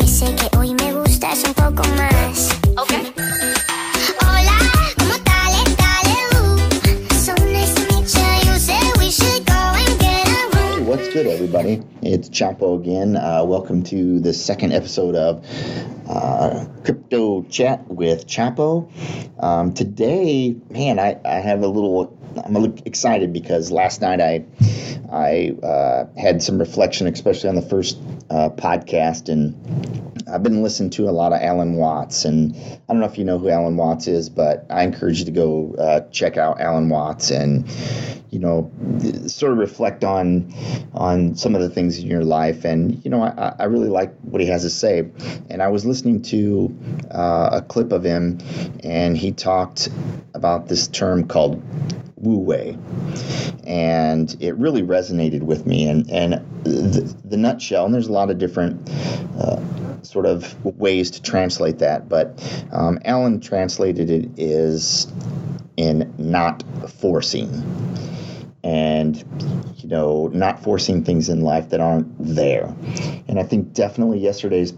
[0.00, 2.50] dice que hoy me gustas un poco más.
[2.76, 3.12] Okay.
[4.20, 4.58] Hola,
[4.98, 5.52] ¿cómo tal?
[5.76, 6.16] Dale.
[7.14, 8.52] So nice to meet you.
[8.52, 10.78] You said we should go and get a room.
[10.78, 11.82] Hey, what's good, everybody?
[12.02, 13.16] It's Chapo again.
[13.16, 15.44] Uh, welcome to the second episode of
[16.08, 18.90] uh, Crypto Chat with Chapo.
[19.42, 22.18] Um, today, man, I, I have a little.
[22.42, 24.46] I'm a little excited because last night I
[25.12, 27.98] I uh, had some reflection, especially on the first
[28.30, 29.54] uh, podcast, and
[30.32, 33.24] I've been listening to a lot of Alan Watts, and I don't know if you
[33.24, 36.88] know who Alan Watts is, but I encourage you to go uh, check out Alan
[36.88, 37.68] Watts and
[38.30, 38.72] you know
[39.26, 40.54] sort of reflect on
[40.94, 42.64] on some of the things in your life.
[42.64, 45.10] And you know, I, I really like what he has to say.
[45.50, 46.74] And I was listening to
[47.10, 48.38] uh, a clip of him,
[48.82, 49.90] and he talked
[50.32, 51.62] about this term called
[52.16, 52.78] wu wei.
[53.64, 55.86] And it really resonated with me.
[55.86, 56.32] And and
[56.64, 58.88] the, the nutshell and there's a lot of different
[59.38, 59.60] uh,
[60.02, 62.26] sort of ways to translate that but
[62.72, 65.06] um, alan translated it is
[65.76, 67.50] in not forcing
[68.64, 69.16] and
[69.78, 72.74] you know not forcing things in life that aren't there
[73.28, 74.72] and i think definitely yesterday's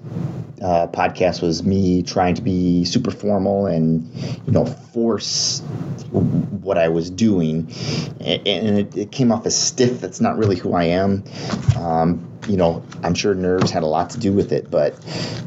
[0.63, 4.11] uh, podcast was me trying to be super formal and
[4.47, 5.61] you know force
[6.11, 7.71] what I was doing,
[8.21, 10.01] and, it, it, came off as stiff.
[10.01, 11.25] That's not really who I am.
[11.77, 14.95] Um, you know, I'm sure nerves had a lot to do with it, but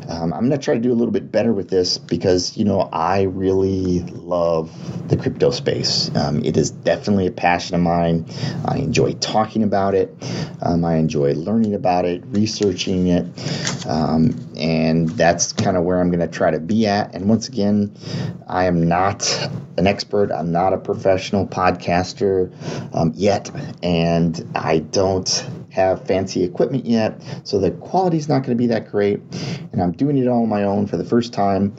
[0.09, 2.65] um, I'm going to try to do a little bit better with this because, you
[2.65, 4.71] know, I really love
[5.09, 6.13] the crypto space.
[6.15, 8.25] Um, it is definitely a passion of mine.
[8.65, 10.13] I enjoy talking about it,
[10.61, 13.25] um, I enjoy learning about it, researching it,
[13.87, 17.13] um, and that's kind of where I'm going to try to be at.
[17.13, 17.95] And once again,
[18.47, 19.27] I am not
[19.77, 22.51] an expert, I'm not a professional podcaster
[22.93, 23.51] um, yet,
[23.83, 25.27] and I don't
[25.77, 29.21] have fancy equipment yet, so the quality's not going to be that great.
[29.71, 31.73] And I'm doing it all on my own for the first time,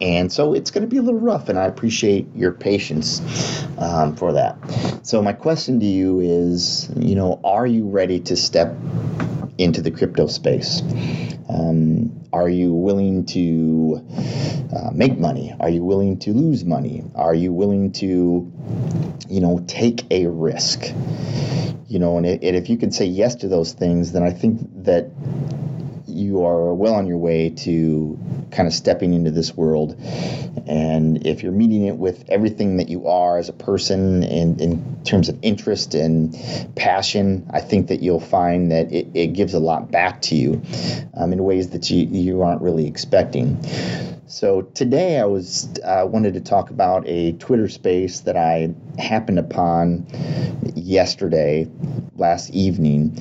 [0.00, 1.48] and so it's going to be a little rough.
[1.48, 3.20] And I appreciate your patience
[3.78, 4.56] um, for that.
[5.02, 8.76] So my question to you is, you know, are you ready to step
[9.60, 10.82] into the crypto space?
[11.48, 14.06] Um, are you willing to
[14.74, 15.54] uh, make money?
[15.60, 17.04] Are you willing to lose money?
[17.14, 18.50] Are you willing to,
[19.28, 20.84] you know, take a risk?
[21.88, 24.30] You know, and, it, and if you can say yes to those things, then I
[24.30, 25.10] think that
[26.20, 28.18] you are well on your way to
[28.50, 29.96] kind of stepping into this world.
[30.66, 35.02] And if you're meeting it with everything that you are as a person in, in
[35.04, 36.36] terms of interest and
[36.76, 40.62] passion, I think that you'll find that it, it gives a lot back to you
[41.14, 43.58] um, in ways that you, you aren't really expecting.
[44.30, 49.40] So today I was uh, wanted to talk about a Twitter space that I happened
[49.40, 50.06] upon
[50.76, 51.68] yesterday,
[52.14, 53.18] last evening.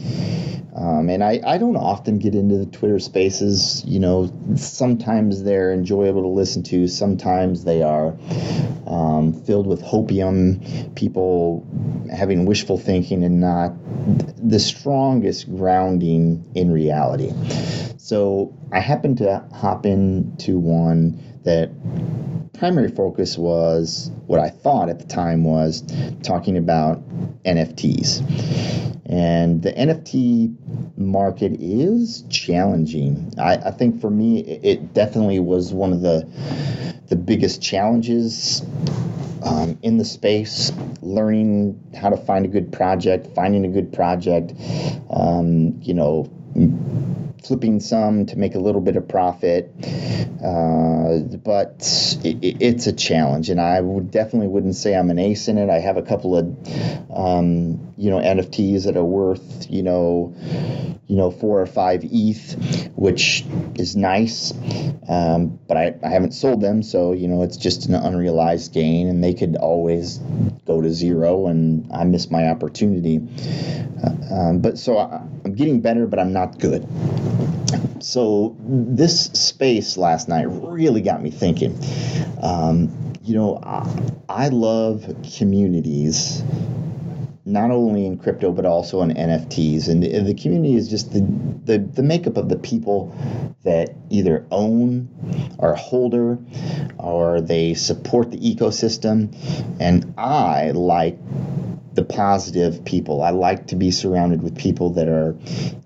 [0.76, 3.84] Um, and I, I don't often get into the Twitter spaces.
[3.88, 8.16] You know, sometimes they're enjoyable to listen to, sometimes they are
[8.86, 11.66] um, filled with hopium, people
[12.16, 13.74] having wishful thinking and not
[14.38, 17.34] the strongest grounding in reality.
[18.10, 21.70] So I happened to hop into one that
[22.54, 25.84] primary focus was what I thought at the time was
[26.24, 27.04] talking about
[27.44, 28.26] NFTs.
[29.06, 33.32] And the NFT market is challenging.
[33.38, 36.28] I, I think for me, it definitely was one of the
[37.10, 38.64] the biggest challenges
[39.44, 40.72] um, in the space,
[41.04, 44.54] learning how to find a good project, finding a good project,
[45.12, 46.28] um, you know,
[47.44, 49.74] flipping some to make a little bit of profit.
[50.44, 55.48] Uh, but it, it's a challenge, and I would definitely wouldn't say I'm an ace
[55.48, 55.70] in it.
[55.70, 56.46] I have a couple of,
[57.14, 60.36] um, you know, NFTs that are worth, you know,
[61.08, 63.44] you know, four or five ETH, which
[63.76, 64.54] is nice.
[65.10, 69.08] Um, but I, I haven't sold them, so you know, it's just an unrealized gain,
[69.08, 70.20] and they could always
[70.66, 73.20] go to zero, and I miss my opportunity.
[74.04, 76.88] Uh, um, but so I, I'm getting better, but I'm not good.
[78.02, 81.78] So this space last night really got me thinking.
[82.42, 85.06] Um, you know, I, I love
[85.38, 86.44] communities
[87.50, 89.90] not only in crypto but also in NFTs.
[89.90, 91.22] And the, the, community is just the,
[91.66, 93.16] the the makeup of the people
[93.64, 95.10] that either own
[95.58, 96.38] or holder
[96.98, 99.36] or they support the ecosystem.
[99.80, 101.18] And I like
[101.94, 103.22] the positive people.
[103.22, 105.34] I like to be surrounded with people that are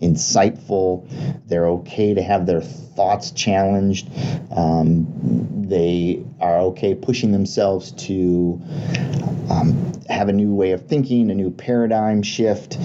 [0.02, 1.08] insightful.
[1.48, 4.10] They're okay to have their thoughts challenged.
[4.56, 8.62] Um, they are okay pushing themselves to
[9.50, 12.78] um, have a new way of thinking, a new paradigm shift.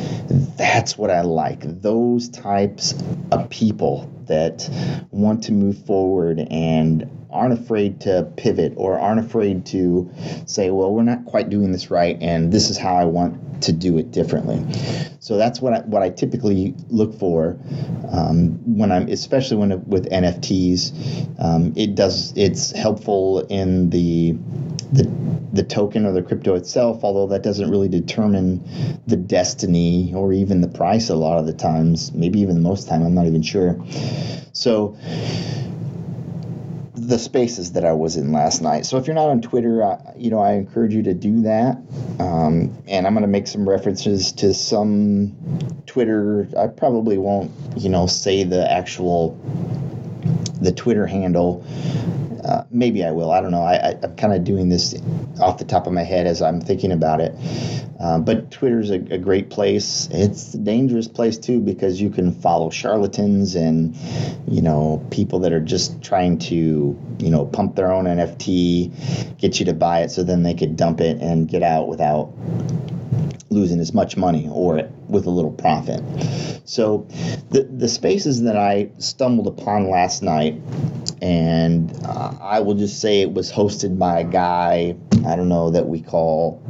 [0.56, 1.60] That's what I like.
[1.62, 2.94] Those types
[3.30, 4.68] of people that
[5.10, 10.10] want to move forward and aren't afraid to pivot or aren't afraid to
[10.46, 13.72] say, well, we're not quite doing this right, and this is how I want to
[13.72, 14.64] do it differently.
[15.20, 17.58] So that's what I, what I typically look for
[18.10, 21.40] um, when I'm, especially when with NFTs.
[21.42, 24.32] Um, it does it's helpful in the
[24.92, 25.10] the
[25.52, 28.62] the token or the crypto itself, although that doesn't really determine
[29.06, 32.88] the destiny or even the price a lot of the times, maybe even the most
[32.88, 33.78] time, I'm not even sure.
[34.52, 34.96] So
[37.08, 38.84] the spaces that I was in last night.
[38.84, 41.78] So if you're not on Twitter, I, you know, I encourage you to do that.
[42.20, 45.34] Um, and I'm going to make some references to some
[45.86, 46.46] Twitter.
[46.54, 49.40] I probably won't, you know, say the actual
[50.60, 51.64] the Twitter handle
[52.48, 53.30] uh, maybe I will.
[53.30, 53.62] I don't know.
[53.62, 54.94] I, am kind of doing this
[55.38, 57.34] off the top of my head as I'm thinking about it.
[58.00, 60.08] Um, but Twitter's a, a great place.
[60.10, 63.94] It's a dangerous place too because you can follow charlatans and
[64.46, 69.60] you know people that are just trying to you know pump their own NFT, get
[69.60, 72.32] you to buy it so then they could dump it and get out without
[73.50, 76.02] losing as much money or with a little profit.
[76.64, 77.06] So
[77.50, 80.62] the the spaces that I stumbled upon last night
[81.20, 85.70] and uh, I will just say it was hosted by a guy I don't know
[85.70, 86.62] that we call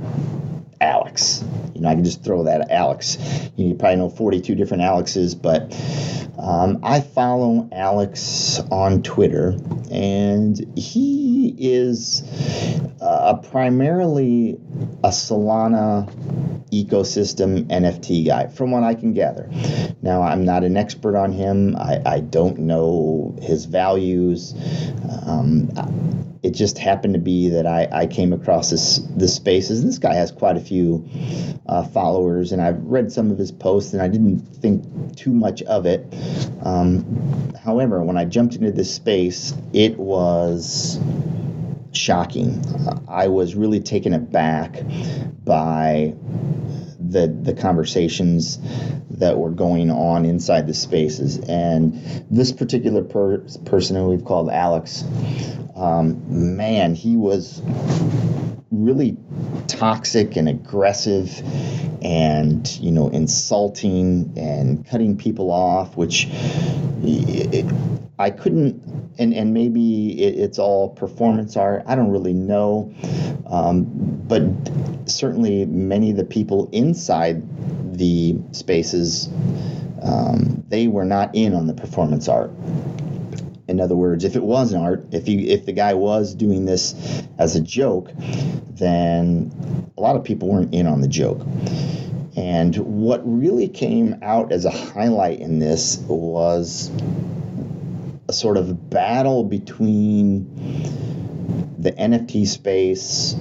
[0.81, 1.45] Alex.
[1.75, 3.19] You know, I can just throw that Alex.
[3.57, 5.75] You, probably know 42 different Alexes, but
[6.39, 9.57] um, I follow Alex on Twitter,
[9.91, 12.23] and he is
[13.01, 14.59] uh, primarily
[15.05, 19.49] a Solana ecosystem NFT guy, from what I can gather.
[20.03, 21.77] Now, I'm not an expert on him.
[21.77, 24.55] I, I don't know his values.
[25.27, 25.71] Um,
[26.43, 29.85] it just happened to be that I, I came across this this spaces.
[29.85, 31.09] This guy has quite a few
[31.67, 35.63] uh, followers, and I've read some of his posts, and I didn't think too much
[35.63, 36.07] of it.
[36.63, 40.99] Um, however, when I jumped into this space, it was
[41.93, 42.65] shocking.
[43.09, 44.83] I was really taken aback
[45.45, 46.15] by
[47.01, 48.59] the the conversations
[49.11, 51.39] that were going on inside the spaces.
[51.39, 55.05] And this particular per- person who we've called Alex,
[55.75, 57.63] um, man, he was
[58.71, 59.17] really
[59.67, 61.43] toxic and aggressive
[62.03, 66.29] and you know insulting and cutting people off which
[68.19, 68.83] I couldn't
[69.19, 72.93] and and maybe it, it's all performance art I don't really know
[73.47, 73.85] um,
[74.27, 74.43] but
[75.07, 77.43] certainly many of the people inside
[77.97, 79.29] the spaces
[80.03, 82.51] um, they were not in on the performance art
[83.69, 86.65] in other words, if it was an art, if you if the guy was doing
[86.65, 86.95] this
[87.39, 88.11] as a joke,
[88.71, 89.53] then
[89.97, 91.43] a lot of people weren't in on the joke.
[92.35, 96.91] And what really came out as a highlight in this was
[98.29, 100.45] a sort of battle between
[101.79, 103.35] the NFT space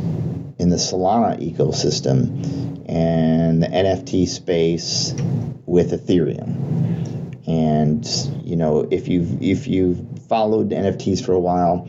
[0.59, 5.13] in the Solana ecosystem and the NFT space
[5.65, 7.45] with Ethereum.
[7.47, 8.05] And
[8.43, 11.87] you know, if you've if you've followed NFTs for a while,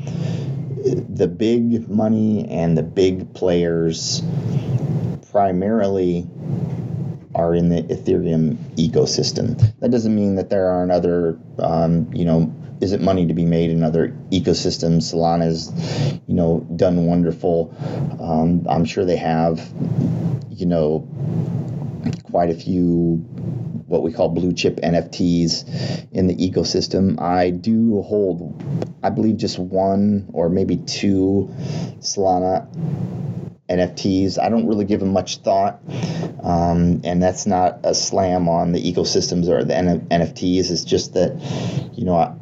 [1.08, 4.22] the big money and the big players
[5.30, 6.28] primarily
[7.34, 9.56] are in the Ethereum ecosystem.
[9.78, 13.70] That doesn't mean that there aren't other, um, you know, isn't money to be made
[13.70, 15.12] in other ecosystems.
[15.12, 15.72] Solana's,
[16.26, 17.74] you know, done wonderful.
[18.20, 19.60] Um, I'm sure they have,
[20.50, 21.08] you know,
[22.24, 23.24] quite a few
[23.88, 27.20] what we call blue chip NFTs in the ecosystem.
[27.20, 28.62] I do hold,
[29.02, 31.48] I believe, just one or maybe two
[32.00, 32.68] Solana
[33.68, 34.38] NFTs.
[34.38, 35.80] I don't really give them much thought,
[36.42, 40.70] um, and that's not a slam on the ecosystems or the N- NFTs.
[40.70, 41.32] It's just that,
[41.94, 42.38] you know,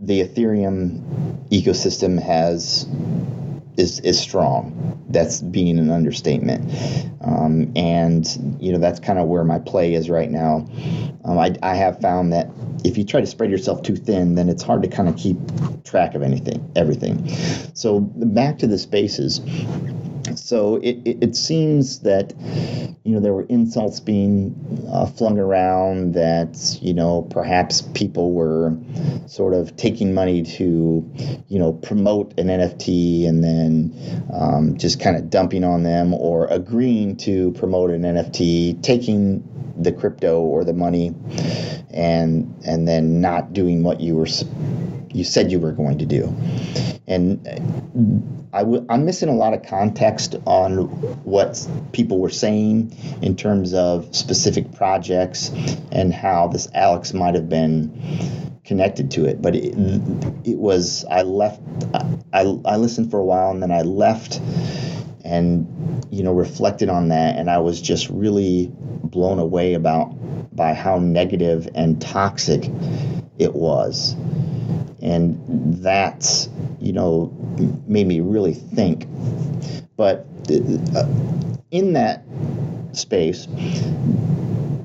[0.00, 2.86] the Ethereum ecosystem has
[3.76, 5.04] is is strong.
[5.08, 6.70] That's being an understatement,
[7.22, 8.26] um, and
[8.60, 10.66] you know that's kind of where my play is right now.
[11.24, 12.50] Um, I, I have found that
[12.84, 15.36] if you try to spread yourself too thin, then it's hard to kind of keep
[15.84, 17.28] track of anything, everything.
[17.74, 19.40] So back to the spaces
[20.48, 22.32] so it, it, it, seems that
[23.04, 28.74] you know there were insults being uh, flung around that you know perhaps people were
[29.26, 31.06] sort of taking money to
[31.48, 36.46] you know promote an NFT and then um, just kind of dumping on them or
[36.46, 39.44] agreeing to promote an NFT, taking
[39.76, 41.14] the crypto or the money
[41.90, 44.26] and and then not doing what you were
[45.12, 46.34] you said you were going to do.
[47.06, 47.46] And
[48.52, 50.86] i w- I'm missing a lot of context on
[51.24, 55.50] what people were saying in terms of specific projects
[55.92, 57.92] and how this Alex might have been
[58.64, 59.74] connected to it, but it,
[60.44, 61.60] it was I left.
[62.32, 64.40] I, I listened for a while and then I left,
[65.24, 70.14] and you know reflected on that, and I was just really blown away about
[70.54, 72.70] by how negative and toxic
[73.38, 74.14] it was,
[75.00, 76.48] and that
[76.80, 77.32] you know
[77.86, 79.06] made me really think.
[79.96, 81.06] But uh,
[81.70, 82.24] in that
[82.92, 83.46] space,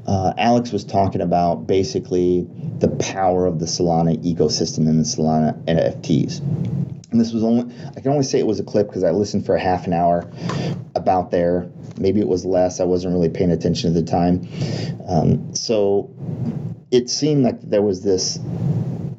[0.07, 2.47] uh, Alex was talking about basically
[2.79, 6.41] the power of the Solana ecosystem and the Solana NFTs.
[7.11, 9.45] And this was only, I can only say it was a clip because I listened
[9.45, 10.29] for a half an hour
[10.95, 11.69] about there.
[11.99, 12.79] Maybe it was less.
[12.79, 14.47] I wasn't really paying attention at the time.
[15.07, 16.09] Um, so
[16.91, 18.39] it seemed like there was this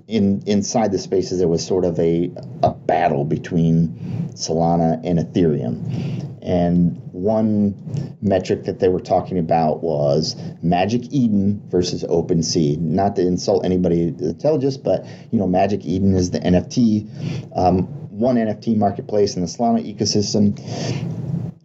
[0.06, 2.30] in inside the spaces there was sort of a,
[2.62, 3.88] a battle between
[4.34, 6.30] Solana and Ethereum.
[6.42, 12.78] And one metric that they were talking about was Magic Eden versus OpenSea.
[12.78, 18.36] Not to insult anybody us, but you know, Magic Eden is the NFT, um, one
[18.36, 20.52] NFT marketplace in the Solana ecosystem.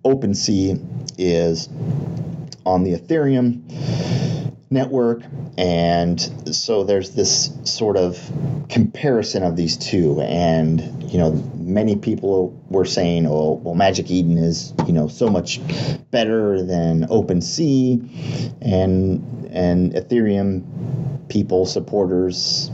[0.05, 0.81] OpenSea
[1.17, 1.67] is
[2.65, 4.08] on the Ethereum
[4.69, 5.23] network.
[5.57, 6.19] And
[6.55, 8.19] so there's this sort of
[8.69, 10.21] comparison of these two.
[10.21, 15.27] And, you know, many people were saying, oh, well, Magic Eden is, you know, so
[15.27, 15.59] much
[16.11, 18.53] better than OpenSea.
[18.61, 22.69] And, and Ethereum people, supporters,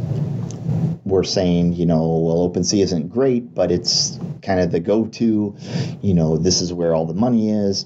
[1.05, 5.55] were saying, you know, well, OpenSea isn't great, but it's kind of the go to.
[6.01, 7.85] You know, this is where all the money is.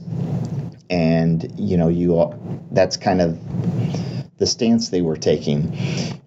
[0.89, 2.33] And, you know, you
[2.71, 3.39] that's kind of
[4.37, 5.77] the stance they were taking.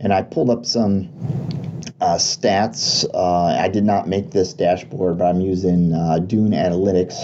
[0.00, 1.08] And I pulled up some
[2.00, 3.04] uh, stats.
[3.12, 7.14] Uh, I did not make this dashboard, but I'm using uh, Dune Analytics.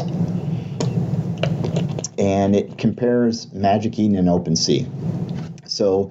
[2.18, 4.88] And it compares Magic Eden and OpenSea.
[5.68, 6.10] So,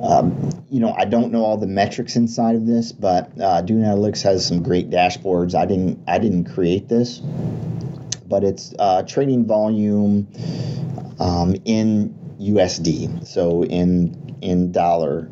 [0.00, 3.82] um, you know, I don't know all the metrics inside of this, but uh, Dune
[3.82, 5.54] Analytics has some great dashboards.
[5.54, 7.20] I didn't, I didn't create this,
[8.28, 10.28] but it's uh, trading volume
[11.18, 15.28] um, in USD, so in in dollar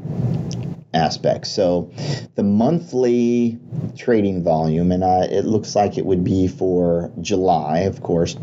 [0.95, 1.51] aspects.
[1.51, 1.91] So
[2.37, 3.59] the monthly
[3.97, 8.37] trading volume, and uh, it looks like it would be for July, of course.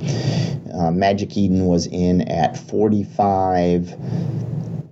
[0.73, 3.95] Uh, Magic Eden was in at 45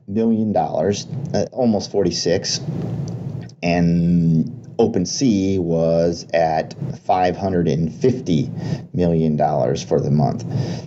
[0.08, 2.62] million dollars, uh, almost 46,
[3.62, 9.38] and OpenSea was at $550 million
[9.76, 10.46] for the month.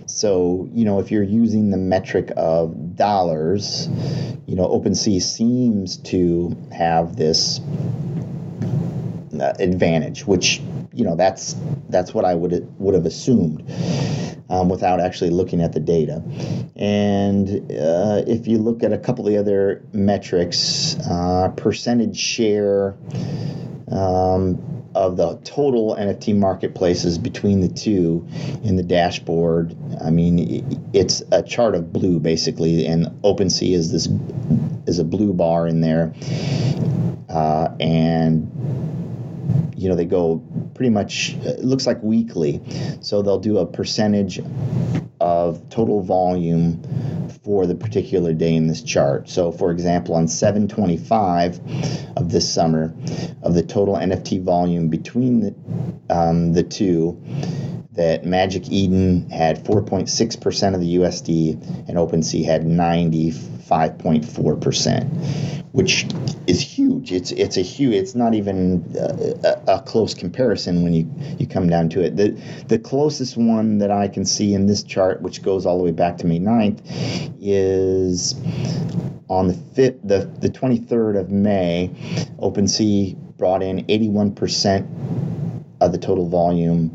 [0.09, 3.87] So, you know, if you're using the metric of dollars,
[4.47, 7.59] you know, OpenSea seems to have this
[9.39, 10.59] uh, advantage, which,
[10.91, 11.55] you know, that's
[11.89, 13.71] that's what I would would have assumed.
[14.49, 16.21] Um, without actually looking at the data.
[16.75, 22.95] And uh, if you look at a couple of the other metrics, uh, percentage share
[23.91, 28.27] um, of the total NFT marketplaces between the two
[28.63, 29.75] in the dashboard.
[30.03, 34.07] I mean, it's a chart of blue basically, and OpenSea is this
[34.87, 36.13] is a blue bar in there,
[37.29, 38.49] uh, and
[39.75, 40.41] you know they go
[40.75, 42.61] pretty much it looks like weekly
[43.01, 44.39] so they'll do a percentage
[45.23, 46.83] of total volume
[47.45, 49.29] for the particular day in this chart.
[49.29, 51.61] So, for example, on 725
[52.17, 52.93] of this summer,
[53.41, 55.55] of the total NFT volume between the,
[56.09, 57.21] um, the two,
[57.93, 62.65] that Magic Eden had 4.6% of the USD and OpenSea had
[63.73, 66.05] 95.4% which
[66.45, 67.11] is huge.
[67.11, 67.95] It's it's a huge.
[67.95, 72.15] It's not even a, a, close comparison when you you come down to it.
[72.15, 75.83] The the closest one that I can see in this chart, which goes all the
[75.83, 76.79] way back to May 9th,
[77.41, 78.35] is
[79.29, 81.89] on the fifth, the the 23rd of May.
[82.37, 84.87] OpenSea brought in 81%
[85.81, 86.91] of the total volume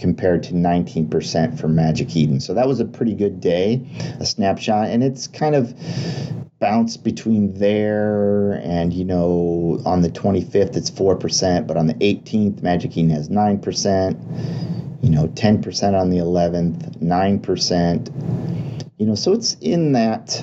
[0.00, 2.40] compared to 19% for Magic Eden.
[2.40, 3.86] So that was a pretty good day,
[4.18, 5.74] a snapshot, and it's kind of
[6.58, 12.62] bounce between there and you know on the 25th it's 4% but on the 18th
[12.62, 19.54] magic eden has 9% you know 10% on the 11th 9% you know so it's
[19.62, 20.42] in that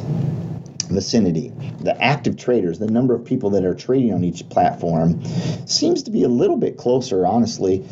[0.90, 1.52] vicinity.
[1.82, 5.24] The active traders the number of people that are trading on each platform
[5.68, 7.86] seems to be a little bit closer honestly.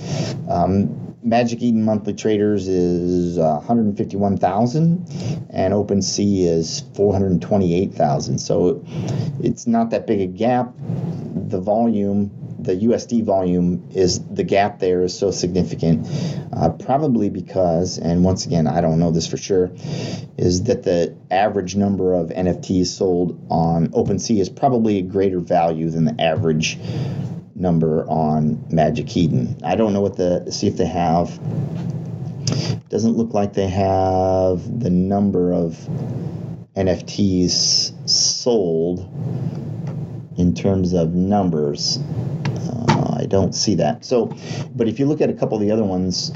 [0.49, 8.37] Um, Magic Eden monthly traders is uh, 151,000 and OpenSea is 428,000.
[8.37, 8.85] So
[9.39, 10.71] it's not that big a gap.
[10.77, 12.29] The volume
[12.65, 16.07] the USD volume is the gap there is so significant,
[16.51, 19.71] uh, probably because, and once again, I don't know this for sure,
[20.37, 25.89] is that the average number of NFTs sold on OpenSea is probably a greater value
[25.89, 26.79] than the average
[27.55, 29.57] number on Magic Eden.
[29.63, 31.39] I don't know what the see if they have.
[32.89, 35.73] Doesn't look like they have the number of
[36.75, 38.99] NFTs sold
[40.37, 41.97] in terms of numbers.
[42.47, 44.05] Uh, I don't see that.
[44.05, 44.35] So,
[44.75, 46.31] but if you look at a couple of the other ones,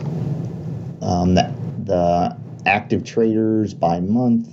[1.02, 1.54] um, that
[1.86, 4.48] the active traders by month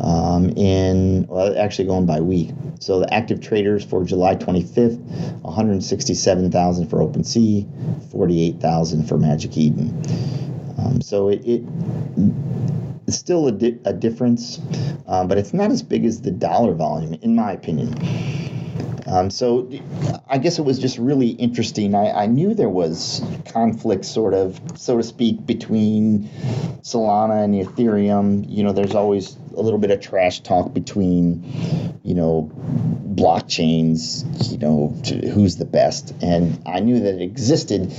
[0.00, 2.50] um, in well, actually going by week.
[2.80, 4.98] So the active traders for July 25th,
[5.42, 9.88] 167,000 for OpenSea, 48,000 for Magic Eden.
[10.78, 11.62] Um, so it, it
[13.06, 14.60] it's still a, di- a difference,
[15.06, 17.94] um, but it's not as big as the dollar volume, in my opinion.
[19.06, 19.70] Um, so
[20.28, 21.94] I guess it was just really interesting.
[21.94, 26.28] I, I knew there was conflict, sort of, so to speak, between
[26.82, 28.44] Solana and Ethereum.
[28.46, 34.58] You know, there's always a little bit of trash talk between, you know, blockchains, you
[34.58, 34.88] know,
[35.32, 36.14] who's the best.
[36.22, 37.92] And I knew that it existed.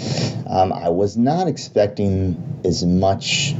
[0.47, 3.53] Um, I was not expecting as much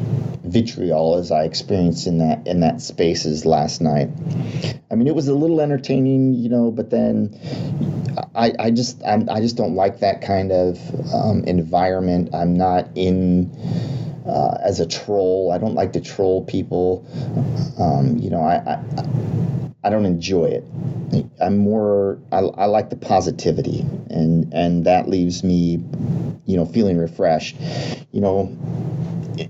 [0.44, 4.10] vitriol as I experienced in that in that spaces last night.
[4.90, 7.38] I mean, it was a little entertaining, you know, but then
[8.36, 10.80] I, I just I'm, i just don't like that kind of
[11.14, 12.34] um, environment.
[12.34, 13.52] I'm not in.
[14.26, 17.06] Uh, as a troll, I don't like to troll people.
[17.80, 18.84] Um, you know, I, I
[19.84, 20.66] I don't enjoy it.
[21.42, 25.84] I'm more I, I like the positivity, and and that leaves me,
[26.46, 27.56] you know, feeling refreshed.
[28.12, 28.58] You know,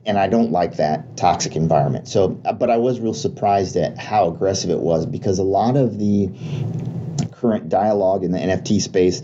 [0.06, 2.08] and I don't like that toxic environment.
[2.08, 5.98] So, but I was real surprised at how aggressive it was because a lot of
[5.98, 6.30] the
[7.40, 9.22] current dialogue in the NFT space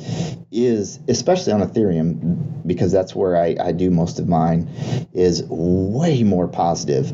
[0.52, 4.70] is, especially on Ethereum, because that's where I, I do most of mine,
[5.14, 7.12] is way more positive.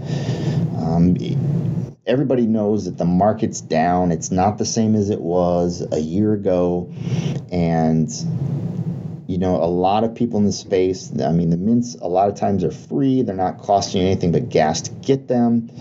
[0.77, 1.15] Um,
[2.05, 4.11] everybody knows that the market's down.
[4.11, 6.91] It's not the same as it was a year ago.
[7.51, 8.09] And
[9.31, 12.27] you know, a lot of people in the space, I mean, the mints a lot
[12.27, 13.21] of times are free.
[13.21, 15.71] They're not costing you anything but gas to get them.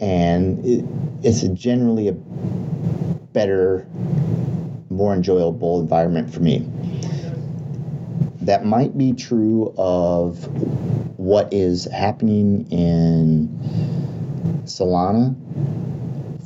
[0.00, 0.84] And it,
[1.22, 3.86] it's a generally a better,
[5.02, 6.64] more enjoyable environment for me.
[8.42, 10.46] That might be true of
[11.18, 13.48] what is happening in
[14.64, 15.34] Solana.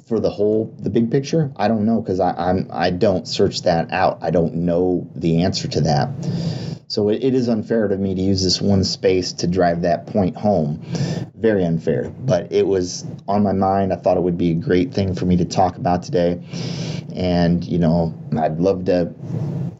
[0.07, 3.90] For the whole the big picture i don't know because i'm i don't search that
[3.90, 4.19] out.
[4.23, 6.11] I don't know the answer to that
[6.88, 10.07] so it, it is unfair to me to use this one space to drive that
[10.07, 10.81] point home.
[11.35, 12.11] Very unfair.
[12.20, 13.92] But it was on my mind.
[13.92, 16.40] I thought it would be a great thing for me to talk about today.
[17.14, 19.11] And you know i'd love to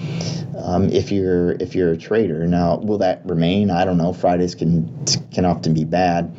[0.58, 2.48] um, if you're if you're a trader.
[2.48, 3.70] Now, will that remain?
[3.70, 4.14] I don't know.
[4.14, 6.34] Fridays can can often be bad,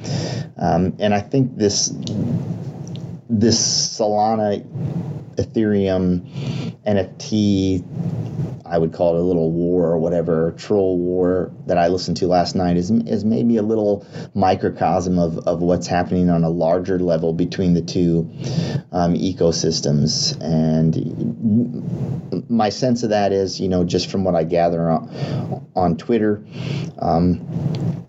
[0.56, 1.92] um, and I think this
[3.28, 4.64] this Solana
[5.38, 6.28] Ethereum
[6.84, 7.84] NFT
[8.70, 12.26] I would call it a little war or whatever troll war that I listened to
[12.26, 16.98] last night is is maybe a little microcosm of, of what's happening on a larger
[16.98, 18.30] level between the two
[18.92, 20.38] um, ecosystems.
[20.40, 25.96] And my sense of that is, you know, just from what I gather on, on
[25.96, 26.44] Twitter.
[26.98, 27.46] Um,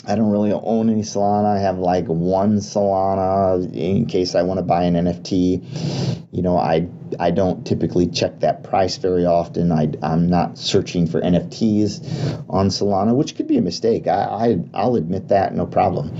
[0.05, 1.57] I don't really own any Solana.
[1.57, 6.27] I have like one Solana in case I want to buy an NFT.
[6.31, 6.87] You know, I
[7.19, 9.71] I don't typically check that price very often.
[9.71, 14.07] I, I'm not searching for NFTs on Solana, which could be a mistake.
[14.07, 16.11] I, I I'll admit that, no problem.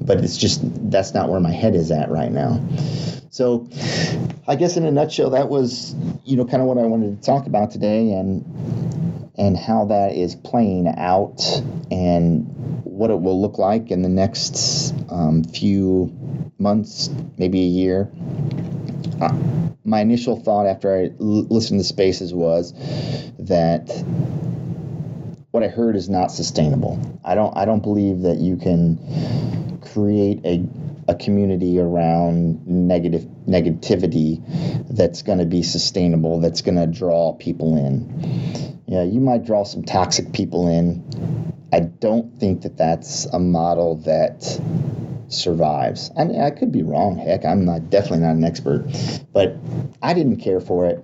[0.00, 2.60] But it's just that's not where my head is at right now.
[3.28, 3.68] So,
[4.48, 5.94] I guess in a nutshell, that was
[6.24, 8.44] you know kind of what I wanted to talk about today, and
[9.36, 11.42] and how that is playing out,
[11.90, 12.46] and
[12.84, 16.12] what it will look like in the next um, few
[16.58, 18.10] months, maybe a year.
[19.84, 22.74] My initial thought after I l- listened to Spaces was
[23.40, 23.90] that
[25.50, 27.20] what I heard is not sustainable.
[27.24, 30.64] I don't I don't believe that you can create a
[31.08, 34.42] a community around negative negativity
[34.90, 39.64] that's going to be sustainable that's going to draw people in yeah you might draw
[39.64, 44.60] some toxic people in i don't think that that's a model that
[45.30, 46.10] survives.
[46.16, 47.16] I mean, I could be wrong.
[47.16, 48.84] Heck, I'm not definitely not an expert,
[49.32, 49.56] but
[50.02, 51.02] I didn't care for it,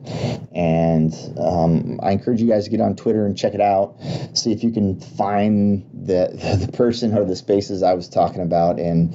[0.53, 3.97] and um, I encourage you guys to get on Twitter and check it out.
[4.35, 8.79] See if you can find the the person or the spaces I was talking about,
[8.79, 9.15] and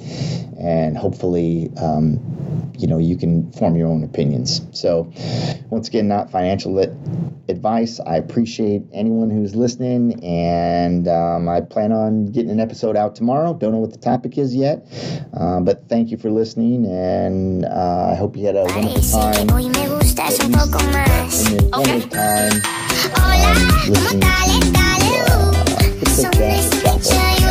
[0.58, 1.70] and hopefully.
[1.76, 2.20] Um,
[2.78, 4.62] you know you can form your own opinions.
[4.72, 5.12] So
[5.70, 6.78] once again not financial
[7.48, 8.00] advice.
[8.00, 13.54] I appreciate anyone who's listening and um, i plan on getting an episode out tomorrow.
[13.54, 14.86] Don't know what the topic is yet
[15.34, 19.46] uh, but thank you for listening and uh, i hope you had a wonderful time.
[19.46, 21.46] que hoy me gustas un poco más.
[21.46, 22.62] an informative time
[23.16, 24.20] um, listening.
[26.22, 26.81] to uh,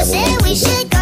[0.10, 1.01] wonderful we should go